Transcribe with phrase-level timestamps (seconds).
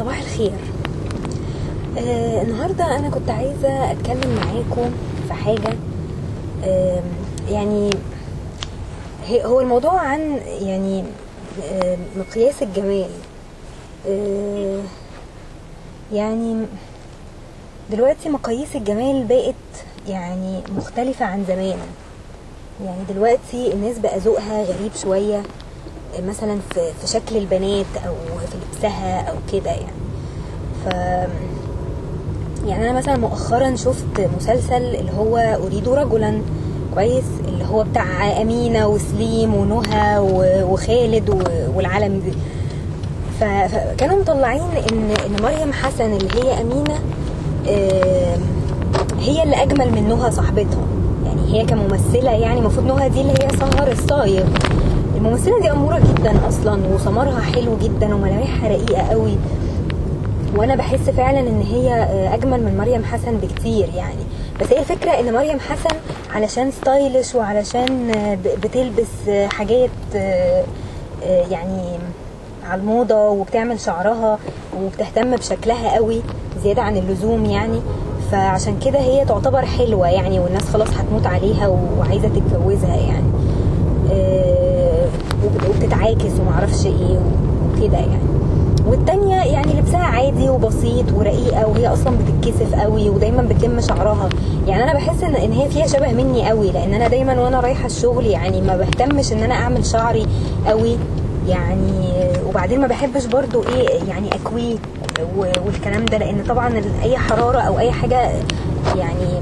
[0.00, 0.52] صباح الخير.
[1.98, 4.90] آه النهارده أنا كنت عايزة أتكلم معاكم
[5.28, 5.76] في حاجة
[6.64, 7.02] آه
[7.50, 7.90] يعني
[9.44, 11.04] هو الموضوع عن يعني
[11.72, 13.10] آه مقياس الجمال.
[14.08, 14.80] آه
[16.12, 16.66] يعني
[17.90, 19.54] دلوقتي مقاييس الجمال بقت
[20.08, 21.78] يعني مختلفة عن زمان.
[22.84, 25.42] يعني دلوقتي الناس بقى ذوقها غريب شوية.
[26.28, 28.14] مثلا في في شكل البنات أو
[28.50, 30.00] في لبسها أو كده يعني.
[30.84, 30.86] ف
[32.66, 36.40] يعني أنا مثلا مؤخرا شفت مسلسل اللي هو أريد رجلا
[36.94, 40.18] كويس؟ اللي هو بتاع أمينة وسليم ونهى
[40.70, 41.30] وخالد
[41.76, 42.32] والعالم دي.
[43.40, 46.98] فكانوا مطلعين ان إن مريم حسن اللي هي أمينة
[49.20, 50.86] هي اللي أجمل من نهى صاحبتها
[51.24, 54.44] يعني هي كممثلة يعني المفروض نهى دي اللي هي سهر الصايغ.
[55.20, 59.36] الممثلة دي أمورة جدا أصلا وسمرها حلو جدا وملامحها رقيقة قوي.
[60.56, 64.24] وأنا بحس فعلا إن هي آه، أجمل من مريم حسن بكتير يعني.
[64.60, 65.96] بس هي الفكرة إن مريم حسن
[66.34, 69.90] علشان ستايلش وعلشان آه، بتلبس آه، حاجات
[71.50, 71.98] يعني
[72.70, 74.38] على الموضة وبتعمل شعرها
[74.82, 76.22] وبتهتم بشكلها قوي
[76.62, 77.80] زيادة عن اللزوم يعني.
[78.32, 83.30] فعشان كده هي تعتبر حلوة يعني والناس خلاص هتموت عليها وعايزة تتجوزها يعني.
[85.44, 87.20] وبتتعاكس ومعرفش إيه
[87.78, 88.30] وكده يعني.
[88.86, 94.28] والتانية يعني لبسها عادي وبسيط ورقيقة وهي أصلا بتتكسف قوي ودايما بتلم شعرها.
[94.66, 97.86] يعني أنا بحس إن إن هي فيها شبه مني قوي لأن أنا دايما وأنا رايحة
[97.86, 100.26] الشغل يعني ما بهتمش إن أنا أعمل شعري
[100.66, 100.96] قوي
[101.48, 102.10] يعني.
[102.48, 104.76] وبعدين ما بحبش برضو إيه يعني أكويه
[105.66, 108.30] والكلام ده لأن طبعا أي حرارة أو أي حاجة
[108.98, 109.40] يعني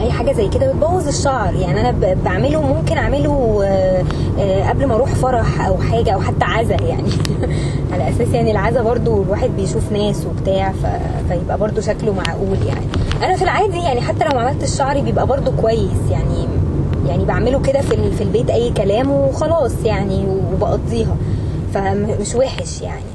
[0.00, 1.54] أي حاجة زي كده بتبوظ الشعر.
[1.54, 4.04] يعني أنا بعمله ممكن أعمله آه،
[4.38, 7.10] آه، قبل ما أروح فرح أو حاجة أو حتى عزا يعني.
[7.92, 10.86] على أساس يعني العزا برضو الواحد بيشوف ناس وبتاع ف...
[11.28, 12.86] فيبقى برضو شكله معقول يعني.
[13.24, 16.48] أنا في العادي يعني حتى لو ما عملتش شعري بيبقى برضو كويس يعني
[17.08, 21.16] يعني بعمله كده في في البيت أي كلام وخلاص يعني وبقضيها.
[21.74, 23.13] فمش وحش يعني.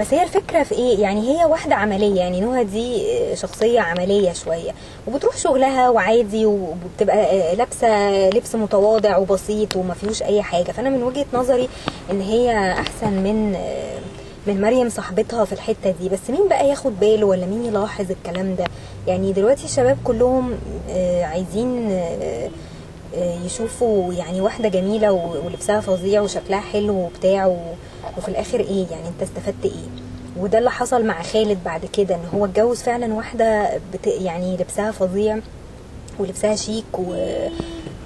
[0.00, 4.32] بس هي الفكرة في إيه؟ يعني هي واحدة عملية يعني نهى دي آه، شخصية عملية
[4.32, 4.70] شوية
[5.08, 7.16] وبتروح شغلها وعادي وبتبقى
[7.52, 10.72] آه، لابسة لبس متواضع وبسيط وما فيهوش أي حاجة.
[10.72, 11.68] فأنا من وجهة نظري
[12.10, 13.98] إن هي أحسن من آه،
[14.46, 16.08] من مريم صاحبتها في الحتة دي.
[16.08, 18.64] بس مين بقى ياخد باله ولا مين يلاحظ الكلام ده؟
[19.06, 20.52] يعني دلوقتي الشباب كلهم
[20.90, 22.48] آه، عايزين آه،
[23.16, 27.56] آه، يشوفوا يعني واحدة جميلة و- ولبسها فظيع وشكلها حلو وبتاع.
[28.18, 29.88] وفي الآخر إيه؟ يعني أنت استفدت إيه؟
[30.40, 34.06] وده اللي حصل مع خالد بعد كده إن هو اتجوز فعلا واحدة بت...
[34.06, 35.38] يعني لبسها فظيع
[36.18, 37.14] ولبسها شيك و...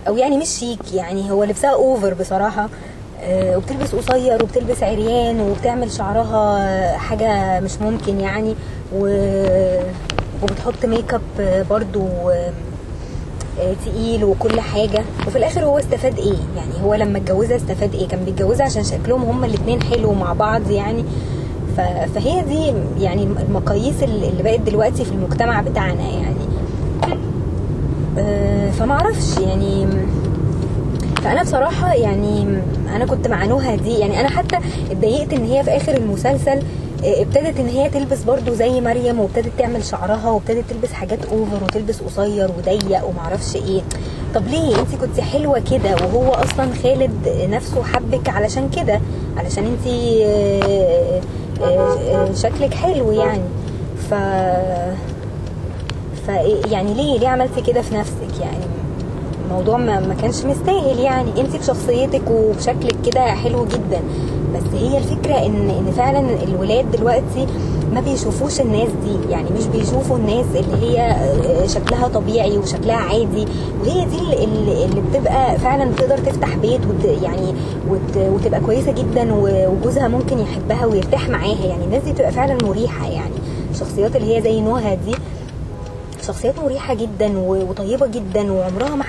[0.08, 2.68] أو يعني مش شيك يعني هو لبسها over بصراحة
[3.22, 8.54] آه، وبتلبس قصير وبتلبس عريان وبتعمل شعرها حاجة مش ممكن يعني
[8.94, 9.06] و...
[10.42, 12.06] وبتحط ميك اب برضو
[13.86, 15.02] تقيل وكل حاجة.
[15.26, 19.22] وفي الآخر هو استفاد إيه؟ يعني هو لما اتجوزها استفاد إيه؟ كان بيتجوزها عشان شكلهم
[19.22, 21.04] هما الاتنين حلو مع بعض يعني.
[22.14, 22.72] فهي دي
[23.04, 26.42] يعني المقاييس اللي بقت دلوقتي في المجتمع بتاعنا يعني.
[28.18, 29.86] آه، فما أعرفش يعني.
[31.22, 32.46] فأنا بصراحة يعني
[32.96, 34.20] أنا كنت مع نهى دي يعني.
[34.20, 34.58] أنا حتى
[34.90, 36.62] اتضايقت إن هي في آخر المسلسل آه،
[37.04, 42.00] ابتدت إن هي تلبس برضو زي مريم وابتدت تعمل شعرها وابتدت تلبس حاجات اوفر وتلبس
[42.00, 43.82] قصير وضيق ومعرفش إيه.
[44.34, 49.00] طب ليه؟ انت كنت حلوة كده وهو أصلا خالد نفسه حبك علشان كده
[49.36, 51.20] علشان انت آه،
[51.62, 53.42] آه، آه، شكلك حلو يعني.
[54.10, 54.14] ف
[56.26, 56.28] ف
[56.70, 58.64] يعني ليه ليه عملتي كده في نفسك يعني؟
[59.44, 61.40] الموضوع ما, ما كانش مستاهل يعني.
[61.40, 64.00] انت بشخصيتك وبشكلك كده حلو جدا.
[64.56, 67.46] بس هي الفكرة ان إن فعلا الولاد دلوقتي
[67.92, 69.30] ما بيشوفوش الناس دي.
[69.32, 73.46] يعني مش بيشوفوا الناس اللي هي آه، شكلها طبيعي وشكلها عادي.
[73.80, 77.54] وهي دي اللي, بتبقى فعلا بتقدر تفتح بيت وت يعني
[77.88, 81.64] وت وتبقى كويسة جدا وجوزها ممكن يحبها ويرتاح معاها.
[81.66, 83.06] يعني الناس دي بتبقى فعلا مريحة.
[83.08, 83.34] يعني
[83.70, 85.14] الشخصيات اللي هي زي نهى دي
[86.26, 89.04] شخصيات مريحة جدا وطيبة جدا وعمرها ما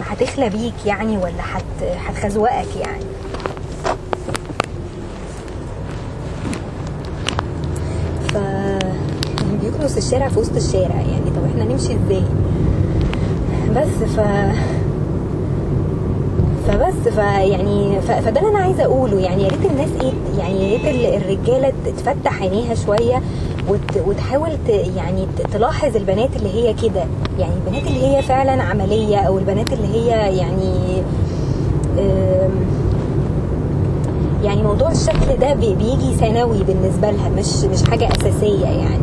[0.00, 1.42] هتخلى بيك يعني ولا
[2.06, 3.04] هتخزوقك يعني
[8.32, 8.36] ف
[9.62, 12.22] بيكنس الشارع في وسط الشارع يعني طب إحنا نمشي إزاي؟
[13.76, 14.20] بس ف
[16.68, 18.10] فبس فيعني ف...
[18.10, 21.72] فده اللي أنا عايزة أقوله يعني يا ريت الناس إيه يعني يا ريت ال- الرجالة
[21.96, 23.22] تفتح عينيها شوية
[23.68, 23.96] وت...
[24.06, 24.68] وتحاول ت...
[24.68, 27.04] يعني تلاحظ البنات اللي هي كده
[27.38, 30.06] يعني البنات اللي هي فعلا عملية أو البنات اللي هي
[30.36, 30.36] يعني
[31.96, 32.50] يعني
[34.44, 39.00] يعني موضوع الشكل ده بي- بيجي ثانوي بالنسبة لها مش مش حاجة أساسية يعني.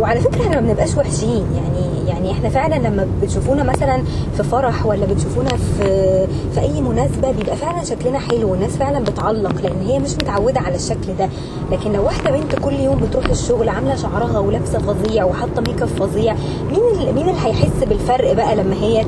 [0.00, 4.02] وعلى فكرة إحنا ما بنبقاش وحشين يعني يعني إحنا فعلا لما بتشوفونا مثلا
[4.36, 9.52] في فرح ولا بتشوفونا في في أي مناسبة بيبقى فعلا شكلنا حلو والناس فعلا بتعلق
[9.62, 11.28] لأن هي مش متعودة على الشكل ده.
[11.72, 15.88] لكن لو واحدة بنت كل يوم بتروح الشغل عاملة شعرها ولابسة فظيع وحاطة make up
[15.88, 16.34] فظيع
[16.70, 19.04] مين مين اللي هيحس بالفرق بقى لما هي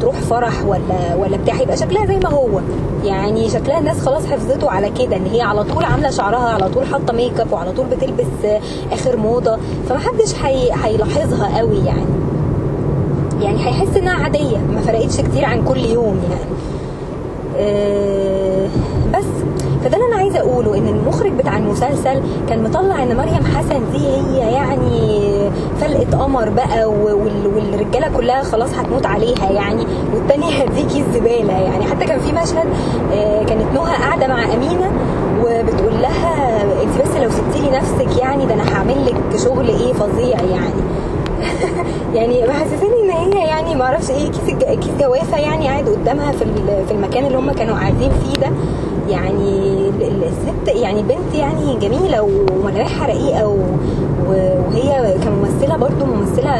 [0.00, 2.60] تروح فرح ولا ولا بتاع؟ يبقى شكلها زي ما هو.
[3.04, 6.86] يعني شكلها الناس خلاص حفظته على كده إن هي على طول عاملة شعرها على طول
[6.86, 8.26] حاطة make up وعلى طول بتلبس
[8.92, 9.58] آخر موضة.
[9.88, 11.81] فمحدش هي- هيلاحظها قوي.
[11.86, 12.06] يعني.
[13.40, 16.50] يعني هيحس إنها عادية ما فرقتش كتير عن كل يوم يعني.
[17.58, 18.66] آه،
[19.14, 19.24] بس
[19.84, 24.06] فده اللي أنا عايزة أقوله إن المخرج بتاع المسلسل كان مطلع إن مريم حسن دي
[24.06, 25.20] هي يعني
[25.80, 31.84] فلقه قمر بقى والرجالة كلها خلاص هتموت عليها يعني والتانية دي كيس زبالة يعني.
[31.84, 32.66] حتى كان في مشهد
[33.12, 34.90] آه، كانت نهى قاعدة مع أمينة
[35.44, 39.92] وبتقول لها أنت بس لو سبتي لي نفسك يعني ده أنا هعمل لك شغل إيه
[39.92, 40.91] فظيع يعني.
[42.14, 46.44] يعني محسساني إن هي يعني ما أعرفش إيه كيس كيس جوافة يعني قاعد قدامها في
[46.88, 48.50] في المكان اللي هم كانوا قاعدين فيه ده.
[49.08, 53.56] يعني ال- ال- الست يعني بنت يعني جميلة وملامحها رقيقة و-
[54.28, 56.52] وهي كممثلة برضو ممثلة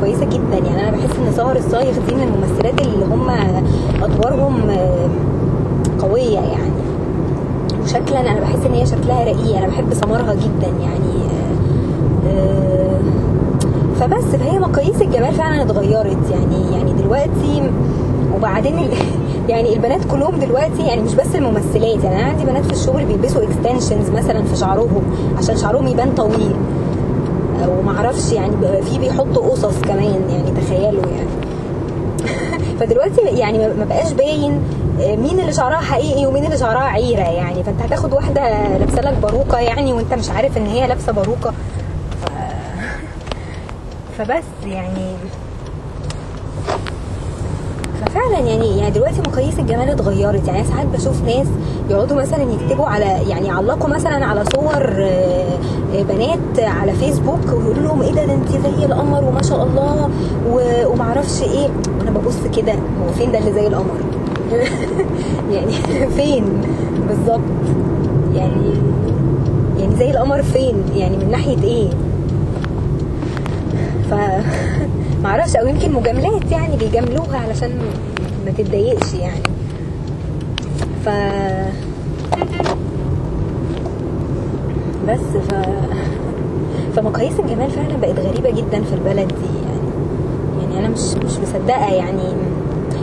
[0.00, 0.66] كويسة جدا.
[0.66, 3.30] يعني أنا بحس إن سهر الصايغ دي من الممثلات اللي هم
[4.02, 4.70] أدوارهم
[6.00, 6.76] قوية يعني.
[7.82, 9.56] وشكلا أنا بحس إن هي شكلها رقيق.
[9.56, 12.96] أنا بحب سمرها جدا يعني آه، آه،
[14.00, 17.70] فبس فهي مقاييس الجمال فعلا اتغيرت يعني يعني دلوقتي
[18.34, 18.90] وبعدين.
[19.48, 23.42] يعني البنات كلهم دلوقتي يعني مش بس الممثلات يعني أنا عندي بنات في الشغل بيلبسوا
[23.42, 25.02] اكستنشنز مثلا في شعرهم
[25.38, 26.56] عشان شعرهم يبان طويل
[27.68, 31.28] ومعرفش يعني في بيحطوا قصص كمان يعني تخيلوا يعني
[32.80, 34.60] فدلوقتي يعني ما بقاش باين
[34.98, 39.58] مين اللي شعرها حقيقي ومين اللي شعرها عيرة يعني فأنت هتاخد واحدة لابسة لك باروكة
[39.58, 41.52] يعني وأنت مش عارف إن هي لابسة باروكة.
[44.18, 45.16] فبس يعني.
[48.00, 50.48] ففعلا يعني يعني دلوقتي مقاييس الجمال اتغيرت.
[50.48, 51.46] يعني ساعات بشوف ناس
[51.90, 55.58] يقعدوا مثلا يكتبوا على يعني يعلقوا مثلا على صور آه،
[55.94, 60.10] آه، بنات على فيسبوك ويقولوا لهم إيه ده ده انت زي القمر وما شاء الله
[60.86, 61.68] ومعرفش إيه.
[61.98, 64.00] وأنا ببص كده هو فين ده اللي زي القمر؟
[65.54, 65.72] يعني
[66.16, 66.44] فين
[67.08, 67.40] بالظبط؟
[68.34, 68.74] يعني
[69.78, 71.88] يعني زي القمر فين؟ يعني من ناحية إيه؟
[74.10, 74.14] ف
[75.24, 77.70] معرفش أو يمكن مجاملات يعني بيجاملوها علشان
[78.46, 79.42] ما تتضايقش يعني.
[81.04, 81.08] ف
[85.08, 85.54] بس ف
[86.96, 89.90] فمقاييس الجمال فعلا بقت غريبة جدا في البلد دي يعني.
[90.62, 92.32] يعني أنا مش مش مصدقة يعني.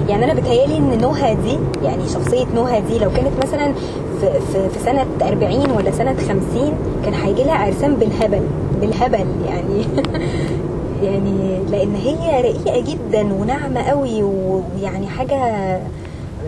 [0.10, 3.74] يعني أنا بتهيألي إن نهى دي يعني شخصية نهى دي لو كانت مثلا
[4.22, 6.74] في, في, في سنة 40 ولا سنة 50
[7.06, 8.42] كان هيجي لها عرسان بالهبل
[8.82, 9.86] بالهبل يعني.
[11.04, 15.36] يعني لأن هي رقيقة جدا وناعمة قوي ويعني حاجة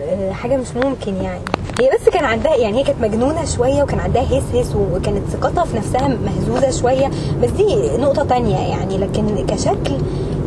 [0.09, 1.39] آه، حاجة مش ممكن يعني.
[1.79, 5.63] هي بس كان عندها يعني هي كانت مجنونة شوية وكان عندها هس هس وكانت ثقتها
[5.65, 7.07] في نفسها مهزوزة شوية.
[7.43, 9.95] بس دي نقطة تانية يعني لكن كشكل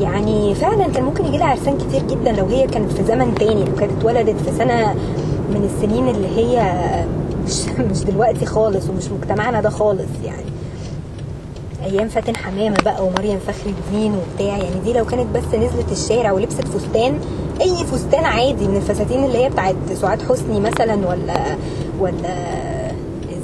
[0.01, 3.65] يعني فعلا كان ممكن يجي لها عرسان كتير جدا لو هي كانت في زمن تاني
[3.65, 4.95] لو كانت اتولدت في سنة
[5.51, 6.73] من السنين اللي هي
[7.47, 10.48] مش مش دلوقتي خالص ومش مجتمعنا ده خالص يعني.
[11.85, 14.57] أيام فاتن حمامة بقى ومريم فخري الدين وبتاع.
[14.57, 17.21] يعني دي لو كانت بس نزلت الشارع ولبست فستان
[17.61, 21.57] أي فستان عادي من الفساتين اللي هي بتاعت سعاد حسني مثلا ولا
[21.99, 22.35] ولا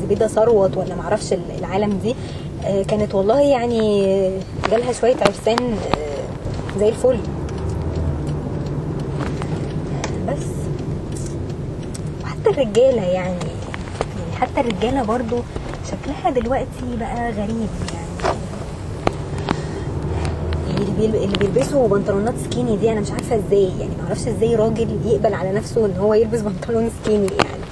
[0.02, 2.14] زبيدة ثروت ولا معرفش العالم دي
[2.64, 4.10] آه، كانت والله يعني
[4.70, 7.18] جالها شوية عرسان آه، زي الفل.
[10.28, 10.46] بس.
[12.24, 15.36] وحتى الرجالة يعني يعني حتى الرجالة برضو
[15.90, 18.34] شكلها دلوقتي بقى غريب يعني.
[20.78, 24.54] اللي بيل- اللي بيلبسوا بنطلونات skinny دي أنا مش عارفة إزاي يعني ما أعرفش إزاي
[24.56, 27.64] راجل يقبل على نفسه إن هو يلبس بنطلون skinny يعني.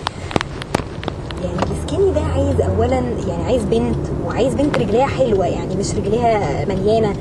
[1.44, 5.94] يعني ال skinny ده عايز اولا يعني عايز بنت وعايز بنت رجليها حلوة يعني مش
[5.94, 7.12] رجليها مليانة.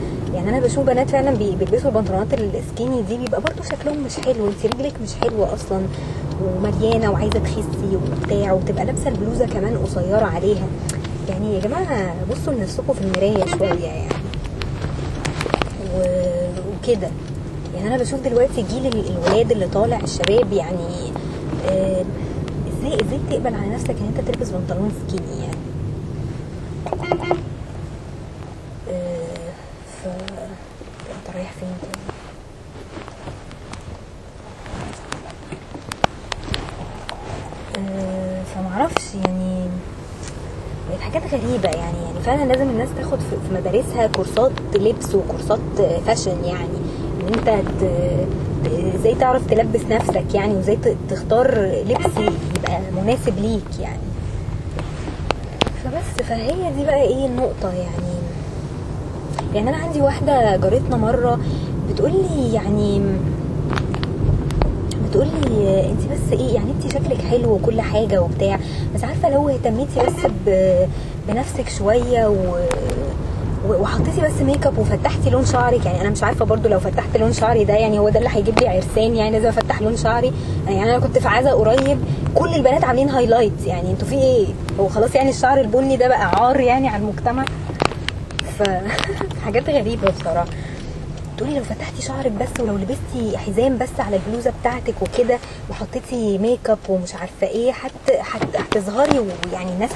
[0.41, 4.15] يعني أنا بشوف بنات فعلا بي- بيلبسوا البنطلونات ال skinny دي بيبقى برضو شكلهم مش
[4.25, 5.81] حلو انت رجلك مش حلوة أصلا
[6.43, 10.65] ومليانة وعايزة تخسي وبتاع وبتبقى لابسة البلوزة كمان قصيرة عليها.
[11.29, 14.09] يعني يا جماعة بصوا لنفسكم في المراية شوية يعني.
[15.95, 16.49] و-
[16.83, 17.09] وكده.
[17.75, 21.11] يعني أنا بشوف دلوقتي جيل ال- الولاد اللي طالع الشباب يعني
[21.69, 22.05] آه،
[22.79, 25.57] إزاي إزاي تقبل على نفسك إن أنت تلبس بنطلون سكيني يعني؟
[28.91, 29.51] آه،
[30.03, 30.07] ف
[31.41, 32.01] رايح فين تاني
[37.77, 39.65] آه، فمعرفش يعني
[40.89, 45.59] بقت حاجات غريبة يعني يعني فعلا لازم الناس تاخد في مدارسها كورسات لبس وكورسات
[46.05, 46.77] فاشن يعني
[47.21, 47.61] إن أنت
[48.95, 50.77] إزاي تعرف تلبس نفسك يعني وإزاي
[51.09, 51.55] تختار
[51.87, 52.17] لبس
[52.57, 54.01] يبقى مناسب ليك يعني.
[55.83, 58.11] فبس فهي دي بقى إيه النقطة يعني.
[59.55, 61.39] يعني أنا عندي واحدة جارتنا مرة
[61.89, 63.01] بتقول لي يعني
[65.09, 68.59] بتقول لي انت بس إيه يعني انت شكلك حلو وكل حاجة وبتاع
[68.95, 70.31] بس عارفة لو اهتميتي بس.
[71.27, 72.35] بنفسك شوية و...
[73.69, 77.33] وحطيتي بس make up وفتحتي لون شعرك يعني أنا مش عارفة برضو لو فتحت لون
[77.33, 80.31] شعري ده يعني هو ده اللي هيجيب لي عرسان يعني لازم أفتح لون شعري
[80.67, 81.97] يعني أنا كنت في عزا قريب
[82.35, 84.47] كل البنات عاملين highlight يعني أنتوا في إيه
[84.79, 87.45] هو خلاص يعني الشعر البني ده بقى عار يعني على المجتمع
[89.45, 90.47] حاجات غريبة بصراحة.
[91.37, 95.39] تقولي لو فتحتي شعرك بس ولو لبستي حزام بس على البلوزة بتاعتك وكده
[95.69, 99.89] وحطيتي make up ومش عارفة إيه حت حت هتظهري ويعني الناس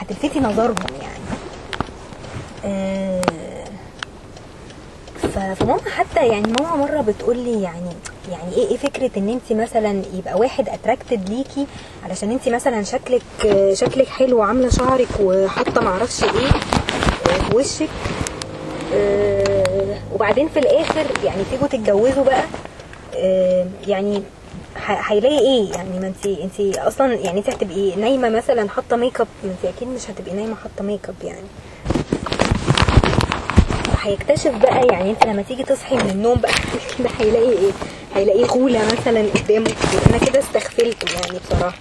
[0.00, 1.22] هتلفتي نظرهم يعني.
[2.64, 3.22] آه،
[5.34, 7.90] فماما حتى يعني ماما مرة بتقول لي يعني
[8.30, 11.66] يعني إيه إيه فكرة ان انت مثلا يبقى واحد attracted ليكي
[12.04, 13.22] علشان انت مثلا شكلك
[13.72, 16.50] شكلك حلو وعامله شعرك وحاطة معرفش إيه
[17.54, 17.88] وشك.
[18.94, 22.44] آه، وبعدين في الآخر يعني تيجوا تتجوزوا بقى.
[23.16, 24.22] آه، يعني
[24.86, 29.26] هيلاقي إيه؟ يعني ما انت انت أصلا يعني انت هتبقي نايمة مثلا حاطة make up
[29.44, 31.46] ما انت أكيد مش هتبقي نايمة حاطة make up يعني.
[34.02, 36.52] هيكتشف بقى يعني انت لما تيجي تصحي من النوم بقى
[36.98, 37.70] كده هيلاقي إيه؟
[38.14, 39.70] هيلاقي غولة مثلا قدامه.
[40.10, 41.78] أنا كده استغفلته يعني بصراحة.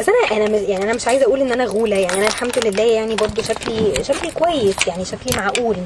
[0.00, 2.82] بس أنا أنا يعني أنا مش عايزة أقول إن أنا غولة يعني أنا الحمد لله
[2.82, 5.76] يعني برضو شكلي شكلي كويس يعني شكلي معقول.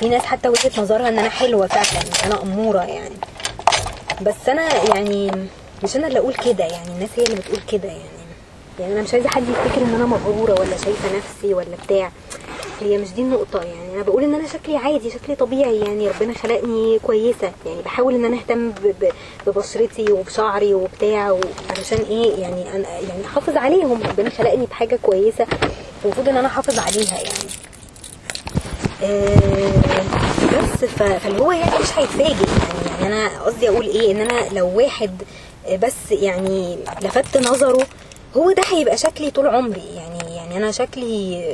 [0.00, 3.14] في ناس حتى وجهة نظرها إن أنا حلوة فعلا أنا أمورة يعني.
[4.22, 5.30] بس أنا يعني
[5.84, 8.18] مش أنا اللي أقول كده يعني الناس هي اللي بتقول كده يعني.
[8.80, 12.12] يعني أنا مش عايزة حد يفتكر إن أنا مغروره ولا شايفة نفسي ولا بتاع.
[12.82, 16.34] هي مش دي النقطة يعني أنا بقول إن أنا شكلي عادي شكلي طبيعي يعني ربنا
[16.34, 17.52] خلقني كويسة.
[17.66, 18.72] يعني بحاول إن أنا أهتم
[19.46, 21.38] ببشرتي وبشعري وبتاع
[21.70, 24.02] علشان إيه؟ يعني أنا يعني أحافظ عليهم.
[24.02, 25.46] ربنا خلقني بحاجة كويسة
[26.04, 27.48] المفروض إن أنا أحافظ عليها يعني.
[29.02, 29.72] آه،
[30.58, 34.76] بس فاللي هو يعني مش هيتفاجئ يعني, يعني أنا قصدي أقول إيه؟ إن أنا لو
[34.76, 35.22] واحد
[35.82, 37.86] بس يعني لفت نظره
[38.36, 39.82] هو ده هيبقى شكلي طول عمري.
[39.96, 41.44] يعني يعني أنا شكلي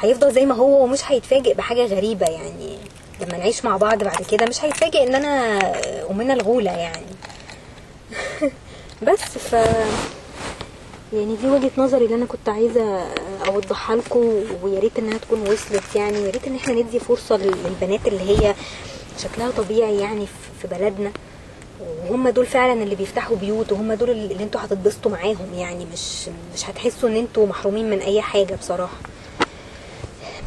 [0.00, 2.78] هيفضل زي ما هو ومش هيتفاجئ بحاجة غريبة يعني.
[3.20, 5.58] لما نعيش مع بعض بعد كده مش هيتفاجئ إن أنا
[6.10, 7.06] أمنا الغولة يعني.
[9.06, 9.52] بس ف
[11.12, 13.06] يعني دي وجهة نظري اللي أنا كنت عايزة
[13.48, 17.54] أوضحها لكم ويا ريت إنها تكون وصلت يعني ويا ريت إن إحنا ندي فرصة لل-
[17.64, 18.54] للبنات اللي هي
[19.18, 20.26] شكلها طبيعي يعني
[20.62, 21.12] في بلدنا.
[22.10, 26.70] وهم دول فعلا اللي بيفتحوا بيوت وهم دول اللي أنتوا هتتبسطوا معاهم يعني مش مش
[26.70, 28.96] هتحسوا إن أنتوا محرومين من أي حاجة بصراحة.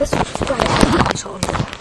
[0.01, 1.78] بس اشوفكم على